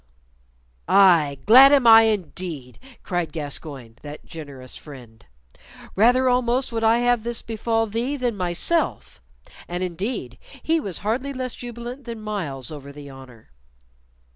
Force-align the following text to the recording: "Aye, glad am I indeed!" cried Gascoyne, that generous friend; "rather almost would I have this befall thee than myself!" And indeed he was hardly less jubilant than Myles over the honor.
"Aye, 0.89 1.37
glad 1.45 1.71
am 1.71 1.85
I 1.85 2.01
indeed!" 2.09 2.79
cried 3.03 3.31
Gascoyne, 3.31 3.97
that 4.01 4.25
generous 4.25 4.75
friend; 4.75 5.23
"rather 5.95 6.27
almost 6.27 6.71
would 6.71 6.83
I 6.83 6.97
have 6.97 7.21
this 7.21 7.43
befall 7.43 7.85
thee 7.85 8.17
than 8.17 8.35
myself!" 8.35 9.21
And 9.67 9.83
indeed 9.83 10.39
he 10.63 10.79
was 10.79 10.97
hardly 11.05 11.33
less 11.33 11.53
jubilant 11.53 12.05
than 12.05 12.19
Myles 12.19 12.71
over 12.71 12.91
the 12.91 13.11
honor. 13.11 13.51